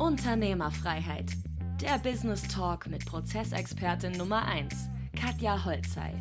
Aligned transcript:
Unternehmerfreiheit. 0.00 1.26
Der 1.82 1.98
Business 1.98 2.42
Talk 2.48 2.86
mit 2.88 3.04
Prozessexpertin 3.04 4.12
Nummer 4.12 4.46
1, 4.46 4.72
Katja 5.14 5.62
Holzei. 5.62 6.14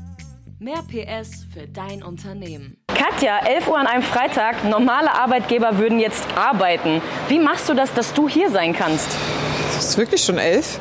Mehr 0.60 0.84
PS 0.84 1.46
für 1.54 1.66
dein 1.66 2.04
Unternehmen. 2.04 2.76
Katja, 2.88 3.40
11 3.46 3.70
Uhr 3.70 3.80
an 3.80 3.88
einem 3.88 4.04
Freitag. 4.04 4.66
Normale 4.66 5.14
Arbeitgeber 5.14 5.78
würden 5.78 6.00
jetzt 6.00 6.26
arbeiten. 6.36 7.02
Wie 7.30 7.40
machst 7.40 7.70
du 7.70 7.74
das, 7.74 7.94
dass 7.94 8.14
du 8.14 8.28
hier 8.28 8.52
sein 8.52 8.74
kannst? 8.74 9.08
Es 9.78 9.86
ist 9.86 9.98
wirklich 9.98 10.26
schon 10.26 10.40
elf. 10.40 10.78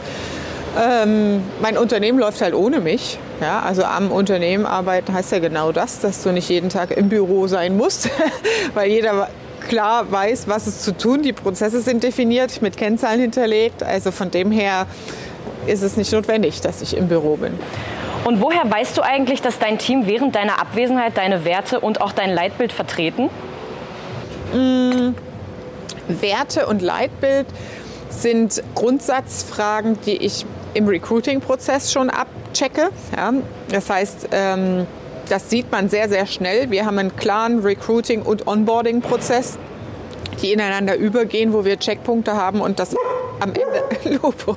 Ähm, 0.77 1.45
mein 1.63 1.79
Unternehmen 1.79 2.19
läuft 2.19 2.41
halt 2.41 2.55
ohne 2.55 2.81
mich. 2.81 3.21
Ja, 3.41 3.61
also 3.61 3.85
am 3.85 4.11
Unternehmen 4.11 4.67
arbeiten 4.67 5.15
heißt 5.15 5.31
ja 5.31 5.39
genau 5.39 5.71
das, 5.71 6.01
dass 6.01 6.25
du 6.25 6.33
nicht 6.33 6.49
jeden 6.49 6.69
Tag 6.69 6.91
im 6.91 7.09
Büro 7.09 7.47
sein 7.47 7.77
musst, 7.77 8.11
weil 8.75 8.91
jeder 8.91 9.29
klar 9.69 10.11
weiß, 10.11 10.49
was 10.49 10.67
es 10.67 10.83
zu 10.83 10.97
tun. 10.97 11.23
Die 11.23 11.33
Prozesse 11.33 11.81
sind 11.81 12.03
definiert, 12.03 12.63
mit 12.63 12.77
Kennzahlen 12.77 13.21
hinterlegt. 13.21 13.83
Also 13.83 14.11
von 14.11 14.31
dem 14.31 14.51
her 14.51 14.87
ist 15.67 15.83
es 15.83 15.97
nicht 15.97 16.13
notwendig, 16.13 16.61
dass 16.61 16.83
ich 16.83 16.97
im 16.97 17.09
Büro 17.09 17.37
bin. 17.37 17.59
Und 18.25 18.41
woher 18.41 18.69
weißt 18.69 18.97
du 18.97 19.03
eigentlich, 19.03 19.43
dass 19.43 19.59
dein 19.59 19.79
Team 19.79 20.07
während 20.07 20.35
deiner 20.35 20.61
Abwesenheit 20.61 21.17
deine 21.17 21.45
Werte 21.45 21.81
und 21.81 22.01
auch 22.01 22.13
dein 22.13 22.35
Leitbild 22.35 22.73
vertreten? 22.73 23.31
Mmh, 24.53 25.15
Werte 26.09 26.67
und 26.67 26.83
Leitbild 26.83 27.47
sind 28.11 28.63
Grundsatzfragen, 28.75 29.99
die 30.07 30.17
ich 30.17 30.45
im 30.75 30.89
Recruiting-Prozess 30.89 31.93
schon 31.93 32.11
abchecke. 32.11 32.91
Ja, 33.17 33.33
das 33.71 33.91
heißt, 33.91 34.29
ähm, 34.33 34.87
das 35.29 35.51
sieht 35.51 35.71
man 35.71 35.89
sehr, 35.89 36.09
sehr 36.09 36.27
schnell. 36.27 36.71
Wir 36.71 36.87
haben 36.87 36.99
einen 36.99 37.17
klaren 37.17 37.61
Recruiting- 37.61 38.23
und 38.23 38.47
Onboarding-Prozess, 38.47 39.59
die 40.43 40.53
ineinander 40.53 40.97
übergehen, 40.97 41.53
wo 41.53 41.65
wir 41.65 41.79
Checkpunkte 41.79 42.35
haben 42.35 42.61
und 42.61 42.79
das 42.79 42.95
am 43.41 43.53
Ende 43.53 44.19
Lobo, 44.23 44.57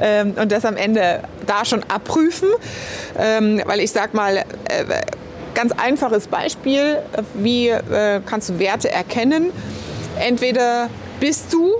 ähm, 0.00 0.34
und 0.40 0.52
das 0.52 0.64
am 0.64 0.76
Ende 0.76 1.22
da 1.46 1.64
schon 1.64 1.82
abprüfen, 1.84 2.48
ähm, 3.18 3.62
weil 3.66 3.80
ich 3.80 3.92
sag 3.92 4.14
mal 4.14 4.38
äh, 4.38 4.44
ganz 5.54 5.72
einfaches 5.72 6.26
Beispiel, 6.26 6.98
wie 7.34 7.68
äh, 7.68 8.20
kannst 8.26 8.50
du 8.50 8.58
Werte 8.58 8.90
erkennen? 8.90 9.52
Entweder 10.18 10.90
bist 11.20 11.52
du 11.52 11.76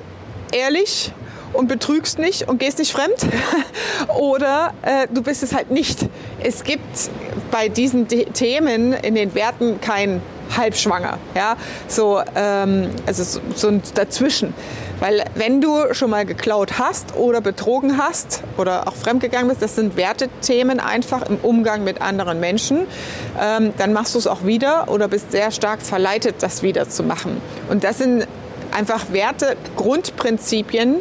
ehrlich 0.53 1.13
und 1.53 1.69
betrügst 1.69 2.19
nicht 2.19 2.49
und 2.49 2.59
gehst 2.59 2.79
nicht 2.79 2.93
fremd 2.93 3.17
oder 4.19 4.73
äh, 4.83 5.07
du 5.13 5.23
bist 5.23 5.43
es 5.43 5.55
halt 5.55 5.71
nicht. 5.71 6.01
Es 6.43 6.65
gibt 6.65 7.11
bei 7.51 7.69
diesen 7.69 8.09
Themen 8.09 8.93
in 8.93 9.15
den 9.15 9.35
Werten 9.35 9.81
kein 9.81 10.21
halbschwanger, 10.57 11.19
ja, 11.35 11.57
so 11.89 12.21
ähm, 12.35 12.91
also 13.07 13.25
so, 13.25 13.41
so 13.55 13.69
ein 13.69 13.83
dazwischen. 13.95 14.55
Weil 14.99 15.25
wenn 15.35 15.61
du 15.61 15.93
schon 15.93 16.11
mal 16.11 16.25
geklaut 16.25 16.79
hast 16.79 17.17
oder 17.17 17.41
betrogen 17.43 17.99
hast 17.99 18.43
oder 18.57 18.89
auch 18.89 18.95
fremdgegangen 18.95 19.49
bist, 19.49 19.61
das 19.61 19.77
sind 19.77 19.97
Wertethemen 19.97 20.81
einfach 20.81 21.23
im 21.29 21.37
Umgang 21.37 21.85
mit 21.85 22.01
anderen 22.01 22.41
Menschen, 22.41 22.87
ähm, 23.39 23.75
dann 23.77 23.93
machst 23.93 24.15
du 24.15 24.19
es 24.19 24.27
auch 24.27 24.45
wieder 24.45 24.89
oder 24.89 25.09
bist 25.09 25.33
sehr 25.33 25.51
stark 25.51 25.83
verleitet, 25.83 26.37
das 26.41 26.63
wieder 26.63 26.89
zu 26.89 27.03
machen. 27.03 27.43
Und 27.69 27.85
das 27.85 27.99
sind 27.99 28.27
einfach 28.77 29.07
Werte, 29.11 29.57
Grundprinzipien, 29.77 30.97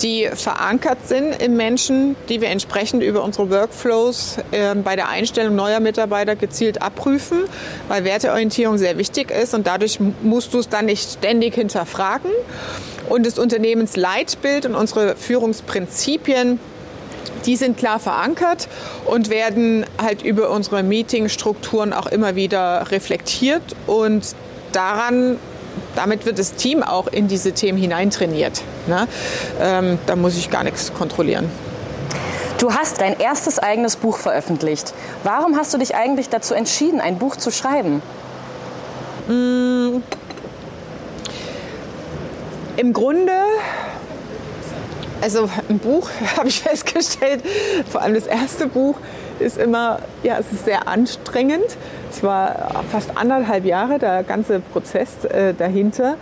die 0.00 0.28
verankert 0.32 1.06
sind 1.06 1.42
im 1.42 1.56
Menschen, 1.56 2.16
die 2.28 2.40
wir 2.40 2.48
entsprechend 2.48 3.02
über 3.02 3.22
unsere 3.22 3.50
Workflows 3.50 4.38
äh, 4.50 4.74
bei 4.74 4.96
der 4.96 5.08
Einstellung 5.08 5.54
neuer 5.54 5.80
Mitarbeiter 5.80 6.36
gezielt 6.36 6.80
abprüfen, 6.80 7.40
weil 7.88 8.04
Werteorientierung 8.04 8.78
sehr 8.78 8.96
wichtig 8.96 9.30
ist 9.30 9.54
und 9.54 9.66
dadurch 9.66 9.98
musst 10.22 10.54
du 10.54 10.58
es 10.58 10.68
dann 10.68 10.86
nicht 10.86 11.18
ständig 11.18 11.54
hinterfragen. 11.54 12.30
Und 13.08 13.26
das 13.26 13.38
Unternehmensleitbild 13.38 14.66
und 14.66 14.74
unsere 14.74 15.16
Führungsprinzipien 15.16 16.58
die 17.46 17.54
sind 17.54 17.76
klar 17.76 18.00
verankert 18.00 18.68
und 19.06 19.30
werden 19.30 19.86
halt 20.02 20.22
über 20.22 20.50
unsere 20.50 20.82
Meetingstrukturen 20.82 21.92
auch 21.92 22.06
immer 22.06 22.34
wieder 22.34 22.90
reflektiert 22.90 23.62
und 23.86 24.34
daran 24.72 25.38
damit 25.98 26.26
wird 26.26 26.38
das 26.38 26.54
Team 26.54 26.84
auch 26.84 27.08
in 27.08 27.26
diese 27.26 27.52
Themen 27.52 27.76
hineintrainiert. 27.76 28.62
Ne? 28.86 29.08
Ähm, 29.60 29.98
da 30.06 30.14
muss 30.14 30.36
ich 30.36 30.48
gar 30.48 30.62
nichts 30.62 30.94
kontrollieren. 30.94 31.50
Du 32.58 32.72
hast 32.72 33.00
dein 33.00 33.18
erstes 33.18 33.58
eigenes 33.58 33.96
Buch 33.96 34.16
veröffentlicht. 34.16 34.94
Warum 35.24 35.56
hast 35.56 35.74
du 35.74 35.78
dich 35.78 35.96
eigentlich 35.96 36.28
dazu 36.28 36.54
entschieden, 36.54 37.00
ein 37.00 37.18
Buch 37.18 37.36
zu 37.36 37.50
schreiben? 37.50 38.00
Mmh. 39.26 40.00
Im 42.76 42.92
Grunde 42.92 43.32
also 45.20 45.50
ein 45.68 45.80
Buch 45.80 46.08
habe 46.36 46.48
ich 46.48 46.60
festgestellt, 46.60 47.42
vor 47.90 48.02
allem 48.02 48.14
das 48.14 48.26
erste 48.26 48.68
Buch 48.68 48.96
ist 49.40 49.58
immer, 49.58 50.00
ja, 50.22 50.38
es 50.38 50.46
ist 50.52 50.64
sehr 50.64 50.88
anstrengend. 50.88 51.76
Es 52.10 52.22
war 52.22 52.84
fast 52.90 53.16
anderthalb 53.16 53.64
Jahre 53.64 53.98
der 53.98 54.22
ganze 54.22 54.60
Prozess 54.60 55.24
äh, 55.24 55.54
dahinter. 55.54 56.16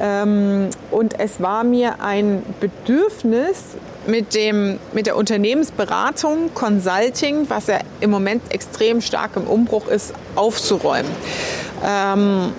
Ähm, 0.00 0.68
und 0.90 1.18
es 1.18 1.40
war 1.40 1.64
mir 1.64 2.00
ein 2.00 2.42
Bedürfnis, 2.60 3.76
mit, 4.06 4.34
dem, 4.34 4.78
mit 4.92 5.06
der 5.06 5.16
Unternehmensberatung, 5.16 6.52
Consulting, 6.54 7.48
was 7.48 7.68
ja 7.68 7.78
im 8.00 8.10
Moment 8.10 8.42
extrem 8.52 9.00
stark 9.00 9.36
im 9.36 9.44
Umbruch 9.44 9.88
ist, 9.88 10.14
aufzuräumen. 10.34 11.10
Ähm, 11.86 12.52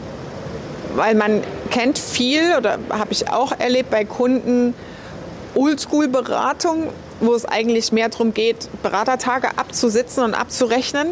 weil 0.96 1.16
man 1.16 1.42
kennt 1.72 1.98
viel, 1.98 2.56
oder 2.58 2.78
habe 2.90 3.12
ich 3.12 3.30
auch 3.30 3.52
erlebt 3.60 3.90
bei 3.90 4.06
Kunden, 4.06 4.74
Oldschool-Beratung, 5.56 6.90
wo 7.20 7.34
es 7.34 7.46
eigentlich 7.46 7.92
mehr 7.92 8.10
darum 8.10 8.34
geht, 8.34 8.70
Beratertage 8.82 9.50
abzusitzen 9.58 10.24
und 10.24 10.34
abzurechnen, 10.34 11.08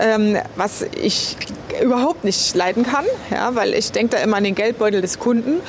ähm, 0.00 0.38
was 0.56 0.82
ich 1.00 1.36
überhaupt 1.82 2.24
nicht 2.24 2.54
leiden 2.54 2.84
kann, 2.84 3.04
ja, 3.30 3.54
weil 3.54 3.74
ich 3.74 3.92
denke 3.92 4.16
da 4.16 4.22
immer 4.22 4.36
an 4.38 4.44
den 4.44 4.54
Geldbeutel 4.54 5.00
des 5.00 5.18
Kunden. 5.18 5.60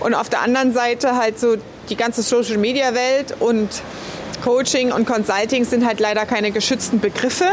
Und 0.00 0.14
auf 0.14 0.28
der 0.28 0.42
anderen 0.42 0.72
Seite 0.72 1.16
halt 1.16 1.38
so 1.38 1.56
die 1.88 1.96
ganze 1.96 2.22
Social-Media-Welt 2.22 3.34
und 3.40 3.68
Coaching 4.42 4.90
und 4.92 5.06
Consulting 5.06 5.64
sind 5.64 5.86
halt 5.86 6.00
leider 6.00 6.24
keine 6.24 6.50
geschützten 6.50 7.00
Begriffe. 7.00 7.44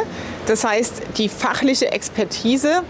Das 0.45 0.63
heißt, 0.63 1.01
die 1.17 1.27
fachliche 1.27 1.91
Expertise 1.91 2.83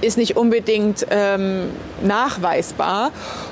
ist 0.00 0.18
nicht 0.18 0.36
unbedingt 0.36 1.06
ähm, 1.10 1.70
nachweisbar. 2.02 3.10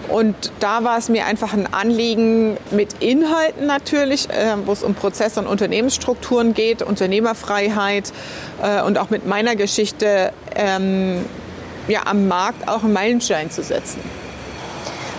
Und 0.08 0.34
da 0.60 0.84
war 0.84 0.98
es 0.98 1.08
mir 1.08 1.26
einfach 1.26 1.52
ein 1.52 1.72
Anliegen 1.72 2.56
mit 2.70 3.02
Inhalten 3.02 3.66
natürlich, 3.66 4.28
äh, 4.30 4.56
wo 4.64 4.72
es 4.72 4.82
um 4.82 4.94
Prozesse 4.94 5.40
und 5.40 5.46
Unternehmensstrukturen 5.46 6.54
geht, 6.54 6.82
Unternehmerfreiheit 6.82 8.12
äh, 8.62 8.82
und 8.82 8.98
auch 8.98 9.10
mit 9.10 9.26
meiner 9.26 9.56
Geschichte 9.56 10.32
ähm, 10.54 11.24
ja, 11.88 12.02
am 12.06 12.28
Markt 12.28 12.68
auch 12.68 12.84
einen 12.84 12.92
Meilenstein 12.92 13.50
zu 13.50 13.62
setzen. 13.62 14.00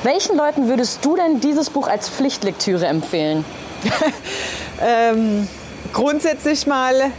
Welchen 0.04 0.38
Leuten 0.38 0.68
würdest 0.68 1.04
du 1.04 1.16
denn 1.16 1.40
dieses 1.40 1.72
Buch 1.72 1.88
als 1.88 2.10
Pflichtlektüre 2.10 2.86
empfehlen? 2.86 3.44
ähm, 4.82 5.48
grundsätzlich 5.94 6.68
mal 6.68 7.12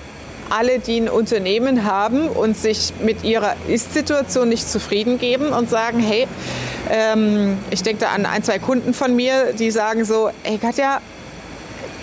alle, 0.51 0.79
die 0.79 1.01
ein 1.01 1.09
Unternehmen 1.09 1.85
haben 1.85 2.29
und 2.29 2.57
sich 2.57 2.93
mit 3.01 3.25
ihrer 3.25 3.55
Ist-Situation 3.69 4.49
nicht 4.49 4.71
zufrieden 4.71 5.19
geben 5.19 5.53
und 5.53 5.71
sagen, 5.71 6.01
hey, 6.01 6.27
ähm, 6.91 7.59
ich 7.71 7.83
denke 7.83 8.05
da 8.05 8.11
an 8.11 8.27
ein, 8.27 8.43
zwei 8.43 8.59
Kunden 8.59 8.95
von 8.95 9.15
mir, 9.15 9.53
die 9.53 9.71
sagen 9.71 10.05
so, 10.05 10.31
hey 10.43 10.59
Katja, 10.59 11.01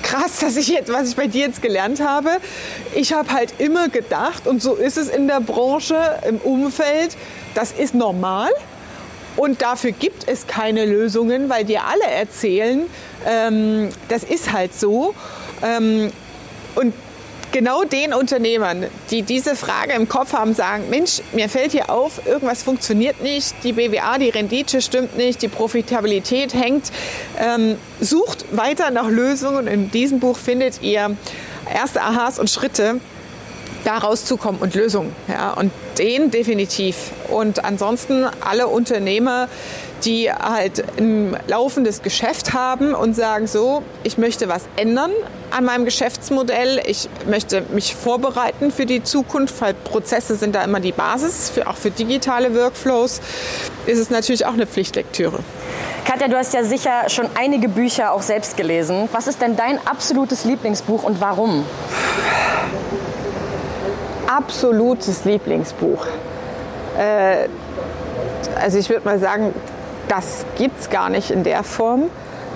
krass, 0.02 0.40
dass 0.40 0.58
ich 0.58 0.68
jetzt, 0.68 0.92
was 0.92 1.10
ich 1.10 1.16
bei 1.16 1.28
dir 1.28 1.48
jetzt 1.48 1.62
gelernt 1.62 2.02
habe. 2.02 2.30
Ich 2.94 3.14
habe 3.14 3.32
halt 3.32 3.56
immer 3.58 3.90
gedacht, 3.90 4.46
und 4.46 4.62
so 4.62 4.76
ist 4.76 4.98
es 4.98 5.10
in 5.10 5.28
der 5.28 5.40
Branche, 5.40 5.98
im 6.28 6.38
Umfeld, 6.38 7.18
das 7.56 7.72
ist 7.72 7.96
normal. 7.96 8.52
Und 9.36 9.64
dafür 9.64 9.92
gibt 9.92 10.28
es 10.28 10.46
keine 10.46 10.86
Lösungen, 10.86 11.50
weil 11.50 11.66
dir 11.66 11.86
alle 11.86 12.06
erzählen, 12.06 12.82
ähm, 13.26 13.90
das 14.10 14.24
ist 14.24 14.52
halt 14.52 14.80
so. 14.80 15.16
Ähm, 15.64 16.12
und 16.76 16.94
genau 17.54 17.84
den 17.86 18.14
Unternehmern, 18.14 18.88
die 19.12 19.22
diese 19.22 19.56
Frage 19.56 19.94
im 19.94 20.10
Kopf 20.10 20.34
haben, 20.34 20.54
sagen, 20.54 20.90
Mensch, 20.90 21.22
mir 21.32 21.48
fällt 21.48 21.72
hier 21.72 21.90
auf, 21.90 22.26
irgendwas 22.26 22.64
funktioniert 22.64 23.22
nicht, 23.22 23.56
die 23.64 23.72
BWA, 23.72 24.18
die 24.18 24.30
Rendite 24.30 24.82
stimmt 24.82 25.16
nicht, 25.16 25.42
die 25.42 25.48
Profitabilität 25.48 26.54
hängt, 26.54 26.92
ähm, 27.40 27.78
sucht 28.02 28.46
weiter 28.52 28.92
nach 28.92 29.08
Lösungen. 29.08 29.68
In 29.68 29.92
diesem 29.92 30.20
Buch 30.20 30.38
findet 30.38 30.82
ihr 30.82 31.16
erste 31.72 32.02
Aha's 32.02 32.40
und 32.40 32.50
Schritte, 32.50 33.00
da 33.86 33.98
rauszukommen 33.98 34.62
und 34.62 34.76
Lösungen. 34.76 35.14
Ja, 35.28 35.54
und 35.54 35.72
den 35.98 36.32
definitiv. 36.32 37.12
Und 37.30 37.64
ansonsten 37.64 38.26
alle 38.42 38.68
Unternehmer, 38.68 39.48
die 40.06 40.32
halt 40.32 40.84
ein 40.98 41.38
laufendes 41.48 42.02
Geschäft 42.02 42.54
haben 42.54 42.94
und 42.94 43.16
sagen 43.16 43.48
so, 43.48 43.84
ich 44.04 44.18
möchte 44.18 44.50
was 44.50 44.64
ändern 44.76 45.12
an 45.52 45.66
meinem 45.66 45.86
Geschäftsmodell, 45.86 46.82
ich 46.86 47.10
möchte 47.28 47.62
mich 47.74 47.96
vorbereiten 47.96 48.72
für 48.72 48.86
die 48.86 49.04
Zukunft, 49.04 49.62
weil 49.62 49.74
Prozesse 49.74 50.36
sind 50.36 50.56
da 50.56 50.64
immer 50.64 50.80
die 50.80 50.92
Basis, 50.92 51.50
für, 51.50 51.68
auch 51.68 51.76
für 51.76 51.92
digitale 51.92 52.56
Workflows 52.56 53.22
ist 53.86 54.00
es 54.00 54.10
natürlich 54.10 54.46
auch 54.46 54.54
eine 54.54 54.66
Pflichtlektüre. 54.66 55.40
Katja, 56.06 56.28
du 56.28 56.38
hast 56.38 56.54
ja 56.54 56.64
sicher 56.64 57.10
schon 57.10 57.28
einige 57.40 57.70
Bücher 57.70 58.12
auch 58.12 58.22
selbst 58.22 58.58
gelesen. 58.58 59.08
Was 59.12 59.28
ist 59.28 59.42
denn 59.42 59.56
dein 59.56 59.80
absolutes 59.88 60.44
Lieblingsbuch 60.44 61.04
und 61.04 61.22
warum? 61.22 61.66
Absolutes 64.28 65.24
Lieblingsbuch. 65.24 66.06
Äh, 66.98 67.48
also 68.60 68.78
ich 68.78 68.90
würde 68.90 69.06
mal 69.06 69.20
sagen, 69.20 69.54
das 70.08 70.46
gibt 70.58 70.80
es 70.80 70.90
gar 70.90 71.10
nicht 71.10 71.32
in 71.32 71.44
der 71.44 71.64
Form. 71.64 72.10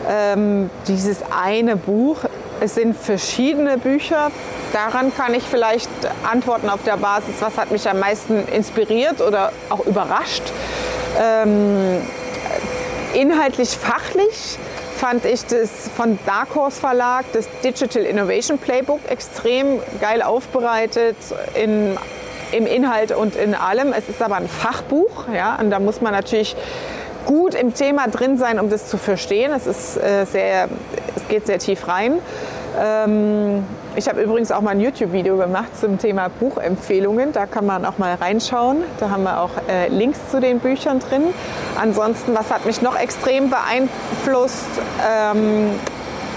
Ähm, 0.09 0.69
dieses 0.87 1.19
eine 1.31 1.75
Buch, 1.75 2.19
es 2.59 2.75
sind 2.75 2.95
verschiedene 2.95 3.77
Bücher. 3.77 4.31
Daran 4.73 5.13
kann 5.15 5.33
ich 5.33 5.43
vielleicht 5.43 5.89
antworten 6.29 6.69
auf 6.69 6.83
der 6.83 6.97
Basis, 6.97 7.35
was 7.39 7.57
hat 7.57 7.71
mich 7.71 7.89
am 7.89 7.99
meisten 7.99 8.47
inspiriert 8.47 9.21
oder 9.21 9.51
auch 9.69 9.85
überrascht. 9.85 10.43
Ähm, 11.19 12.01
Inhaltlich, 13.13 13.69
fachlich 13.69 14.59
fand 14.97 15.25
ich 15.25 15.45
das 15.45 15.89
von 15.95 16.19
Dark 16.25 16.53
Horse 16.55 16.79
Verlag, 16.79 17.25
das 17.33 17.47
Digital 17.63 18.03
Innovation 18.03 18.59
Playbook, 18.59 18.99
extrem 19.09 19.79
geil 20.01 20.21
aufbereitet 20.21 21.15
in, 21.55 21.97
im 22.51 22.67
Inhalt 22.67 23.11
und 23.13 23.35
in 23.35 23.55
allem. 23.55 23.93
Es 23.93 24.09
ist 24.09 24.21
aber 24.21 24.35
ein 24.35 24.49
Fachbuch, 24.49 25.29
ja, 25.33 25.55
und 25.55 25.71
da 25.71 25.79
muss 25.79 26.01
man 26.01 26.11
natürlich 26.13 26.55
gut 27.27 27.53
im 27.53 27.75
Thema 27.75 28.07
drin 28.07 28.37
sein, 28.37 28.59
um 28.59 28.69
das 28.71 28.87
zu 28.87 28.97
verstehen. 28.97 29.51
Es, 29.53 29.67
ist, 29.67 29.97
äh, 29.97 30.25
sehr, 30.25 30.69
es 31.15 31.27
geht 31.27 31.45
sehr 31.45 31.59
tief 31.59 31.87
rein. 31.87 32.13
Ähm, 32.79 33.63
ich 33.95 34.07
habe 34.07 34.21
übrigens 34.21 34.51
auch 34.51 34.61
mal 34.61 34.71
ein 34.71 34.79
YouTube-Video 34.79 35.37
gemacht 35.37 35.77
zum 35.79 35.97
Thema 35.99 36.29
Buchempfehlungen. 36.29 37.33
Da 37.33 37.45
kann 37.45 37.65
man 37.65 37.85
auch 37.85 37.97
mal 37.97 38.15
reinschauen. 38.15 38.83
Da 38.99 39.09
haben 39.09 39.23
wir 39.23 39.41
auch 39.41 39.51
äh, 39.67 39.89
Links 39.89 40.19
zu 40.31 40.39
den 40.39 40.59
Büchern 40.59 40.99
drin. 40.99 41.23
Ansonsten, 41.79 42.33
was 42.35 42.49
hat 42.51 42.65
mich 42.65 42.81
noch 42.81 42.97
extrem 42.97 43.49
beeinflusst? 43.49 44.65
Ähm, 45.07 45.71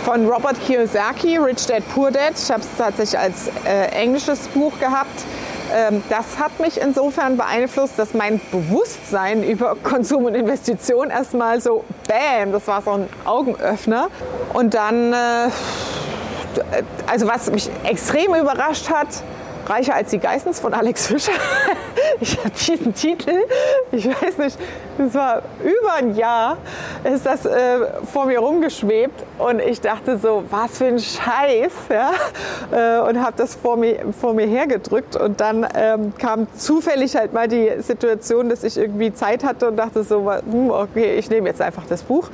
von 0.05 0.27
Robert 0.27 0.59
Kiyosaki, 0.67 1.37
Rich 1.37 1.67
Dad 1.67 1.83
Poor 1.95 2.11
Dad. 2.11 2.33
Ich 2.35 2.51
habe 2.51 2.63
es 2.63 2.69
tatsächlich 2.79 3.19
als 3.19 3.49
äh, 3.67 3.89
englisches 3.93 4.49
Buch 4.49 4.73
gehabt. 4.81 5.25
Ähm, 5.73 6.03
das 6.09 6.39
hat 6.39 6.59
mich 6.61 6.81
insofern 6.81 7.37
beeinflusst, 7.37 7.99
dass 7.99 8.15
mein 8.15 8.41
Bewusstsein 8.51 9.43
über 9.43 9.77
Konsum 9.83 10.25
und 10.25 10.35
Investition 10.35 11.11
erstmal 11.11 11.61
so, 11.61 11.85
bam, 12.09 12.53
das 12.53 12.67
war 12.67 12.83
so 12.83 12.93
ein 12.93 13.09
Augenöffner. 13.25 14.09
Und 14.53 14.75
dann 14.75 15.13
äh, 15.13 15.17
also 17.07 17.27
was 17.27 17.51
mich 17.51 17.71
extrem 17.85 18.35
überrascht 18.35 18.91
hat, 18.91 19.09
Reicher 19.67 19.95
als 19.95 20.11
die 20.11 20.19
Geissens 20.19 20.59
von 20.59 20.75
Alex 20.75 21.07
Fischer. 21.07 21.33
Ich 22.23 22.39
habe 22.39 22.51
diesen 22.51 22.95
Titel, 22.95 23.33
ich 23.93 24.07
weiß 24.07 24.37
nicht, 24.39 24.59
das 24.99 25.15
war 25.15 25.43
über 25.63 25.95
ein 25.97 26.15
Jahr, 26.15 26.59
ist 27.03 27.25
das 27.25 27.47
äh, 27.47 27.79
vor 28.13 28.27
mir 28.27 28.41
rumgeschwebt 28.41 29.25
und 29.39 29.61
ich 29.61 29.81
dachte 29.81 30.19
so, 30.19 30.45
was 30.51 30.77
für 30.77 30.87
ein 30.87 30.99
Scheiß, 30.99 31.73
ja, 31.89 32.11
äh, 32.73 33.09
und 33.09 33.23
habe 33.23 33.33
das 33.37 33.55
vor 33.55 33.79
mir, 33.79 34.01
vor 34.21 34.35
mir 34.35 34.47
hergedrückt 34.47 35.17
und 35.17 35.41
dann 35.41 35.67
ähm, 35.75 36.13
kam 36.19 36.47
zufällig 36.55 37.17
halt 37.17 37.33
mal 37.33 37.49
die 37.49 37.71
Situation, 37.79 38.51
dass 38.51 38.65
ich 38.65 38.77
irgendwie 38.77 39.15
Zeit 39.15 39.43
hatte 39.43 39.69
und 39.69 39.77
dachte 39.77 40.03
so, 40.05 40.31
hm, 40.31 40.71
okay, 40.71 41.15
ich 41.15 41.31
nehme 41.31 41.49
jetzt 41.49 41.63
einfach 41.63 41.87
das 41.89 42.03
Buch 42.03 42.29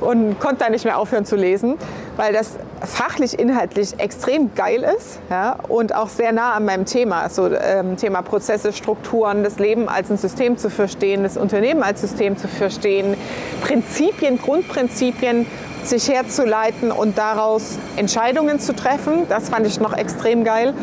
und 0.00 0.40
konnte 0.40 0.64
da 0.64 0.70
nicht 0.70 0.86
mehr 0.86 0.98
aufhören 0.98 1.26
zu 1.26 1.36
lesen, 1.36 1.76
weil 2.16 2.32
das 2.32 2.52
fachlich, 2.80 3.38
inhaltlich 3.38 3.98
extrem 3.98 4.54
geil 4.54 4.84
ist 4.96 5.20
ja, 5.30 5.56
und 5.68 5.94
auch 5.94 6.08
sehr 6.08 6.32
nah 6.32 6.52
an 6.52 6.64
meinem 6.64 6.84
Thema, 6.84 7.28
so 7.28 7.50
ähm, 7.52 7.96
Thema 7.96 8.22
Prozesse, 8.22 8.72
Strukturen, 8.72 9.44
das 9.44 9.58
Leben 9.58 9.88
als 9.88 10.10
ein 10.10 10.16
System 10.16 10.56
zu 10.56 10.70
verstehen, 10.70 11.22
das 11.22 11.36
Unternehmen 11.36 11.82
als 11.82 12.00
System 12.00 12.36
zu 12.36 12.48
verstehen, 12.48 13.16
Prinzipien, 13.62 14.38
Grundprinzipien 14.38 15.46
sich 15.84 16.08
herzuleiten 16.08 16.90
und 16.90 17.16
daraus 17.16 17.78
Entscheidungen 17.96 18.58
zu 18.58 18.74
treffen. 18.74 19.28
Das 19.28 19.48
fand 19.48 19.66
ich 19.66 19.80
noch 19.80 19.96
extrem 19.96 20.42
geil. 20.42 20.74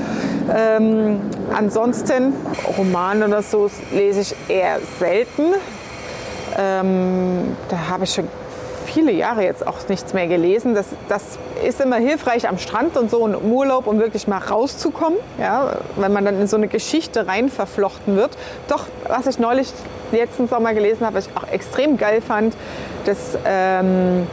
Ähm, 0.56 1.19
ansonsten 1.53 2.33
Romane 2.77 3.25
oder 3.25 3.41
so 3.41 3.69
lese 3.91 4.21
ich 4.21 4.36
eher 4.47 4.79
selten. 5.00 5.53
Ähm, 6.57 7.56
da 7.69 7.89
habe 7.89 8.06
ich 8.06 8.13
schon 8.13 8.27
viele 8.83 9.12
Jahre 9.12 9.44
jetzt 9.44 9.65
auch 9.65 9.77
nichts 9.89 10.13
mehr 10.13 10.27
gelesen. 10.27 10.75
Das, 10.75 10.88
das 11.09 11.39
ist 11.65 11.81
immer 11.81 11.97
hilfreich 11.97 12.47
am 12.47 12.57
Strand 12.57 12.97
und 12.97 13.09
so 13.09 13.25
im 13.25 13.51
Urlaub, 13.51 13.88
um 13.88 14.00
wirklich 14.00 14.27
mal 14.27 14.38
rauszukommen, 14.38 15.18
ja, 15.39 15.77
wenn 15.95 16.13
man 16.13 16.25
dann 16.25 16.39
in 16.39 16.47
so 16.47 16.57
eine 16.57 16.68
Geschichte 16.68 17.27
rein 17.27 17.50
verflochten 17.50 18.15
wird. 18.15 18.38
Doch, 18.68 18.85
was 19.07 19.27
ich 19.27 19.39
neulich 19.39 19.71
letzten 20.12 20.47
Sommer 20.47 20.74
gelesen 20.74 21.06
habe, 21.06 21.18
was 21.18 21.27
ich 21.27 21.38
auch 21.38 21.47
extrem 21.51 21.97
geil 21.97 22.21
fand, 22.21 22.56
das 23.06 23.38
ähm, 23.45 24.27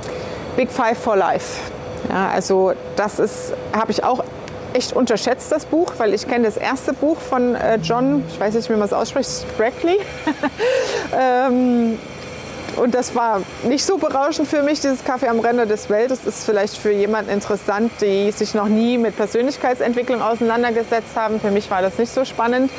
Big 0.56 0.70
Five 0.70 0.98
for 0.98 1.16
Life. 1.16 1.60
Ja, 2.08 2.28
also 2.28 2.72
das 2.96 3.18
ist, 3.18 3.52
habe 3.72 3.92
ich 3.92 4.04
auch 4.04 4.24
echt 4.72 4.92
unterschätzt, 4.92 5.50
das 5.52 5.66
Buch, 5.66 5.92
weil 5.98 6.14
ich 6.14 6.28
kenne 6.28 6.44
das 6.44 6.56
erste 6.56 6.92
Buch 6.92 7.18
von 7.18 7.54
äh, 7.54 7.76
John, 7.82 8.24
ich 8.28 8.38
weiß 8.38 8.54
nicht, 8.54 8.68
wie 8.68 8.74
man 8.74 8.82
es 8.82 8.92
ausspricht, 8.92 9.28
Sprackley. 9.28 9.98
ähm, 11.18 11.98
und 12.80 12.94
das 12.94 13.14
war 13.14 13.42
nicht 13.64 13.84
so 13.84 13.98
berauschend 13.98 14.48
für 14.48 14.62
mich, 14.62 14.80
dieses 14.80 15.04
Kaffee 15.04 15.28
am 15.28 15.40
Ränder 15.40 15.66
des 15.66 15.90
Welt. 15.90 16.10
Das 16.10 16.24
ist 16.24 16.44
vielleicht 16.44 16.76
für 16.76 16.90
jemanden 16.90 17.30
interessant, 17.30 17.92
die 18.00 18.30
sich 18.32 18.54
noch 18.54 18.68
nie 18.68 18.96
mit 18.96 19.16
Persönlichkeitsentwicklung 19.16 20.22
auseinandergesetzt 20.22 21.14
haben. 21.14 21.40
Für 21.40 21.50
mich 21.50 21.70
war 21.70 21.82
das 21.82 21.98
nicht 21.98 22.12
so 22.12 22.24
spannend. 22.24 22.70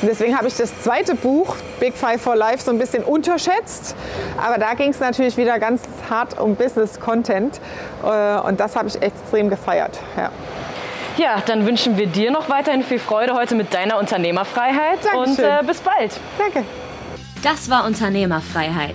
Und 0.00 0.08
deswegen 0.08 0.36
habe 0.36 0.46
ich 0.46 0.56
das 0.56 0.80
zweite 0.80 1.16
Buch, 1.16 1.56
Big 1.80 1.94
Five 1.96 2.22
for 2.22 2.36
Life, 2.36 2.62
so 2.64 2.70
ein 2.70 2.78
bisschen 2.78 3.02
unterschätzt. 3.02 3.96
Aber 4.40 4.58
da 4.58 4.74
ging 4.74 4.90
es 4.90 5.00
natürlich 5.00 5.36
wieder 5.36 5.58
ganz 5.58 5.82
hart 6.08 6.38
um 6.38 6.54
Business 6.54 7.00
Content. 7.00 7.60
Äh, 8.04 8.38
und 8.40 8.60
das 8.60 8.76
habe 8.76 8.86
ich 8.86 9.02
extrem 9.02 9.50
gefeiert. 9.50 9.98
Ja. 10.16 10.30
Ja, 11.16 11.42
dann 11.44 11.66
wünschen 11.66 11.96
wir 11.96 12.06
dir 12.06 12.30
noch 12.30 12.48
weiterhin 12.48 12.84
viel 12.84 13.00
Freude 13.00 13.34
heute 13.34 13.56
mit 13.56 13.74
deiner 13.74 13.98
Unternehmerfreiheit. 13.98 15.00
Dankeschön. 15.02 15.24
Und 15.24 15.38
äh, 15.40 15.66
bis 15.66 15.80
bald. 15.80 16.12
Danke. 16.38 16.64
Das 17.42 17.68
war 17.68 17.86
Unternehmerfreiheit. 17.86 18.94